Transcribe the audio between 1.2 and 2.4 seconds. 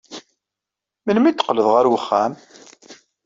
ay d-teqqleḍ ɣer wexxam?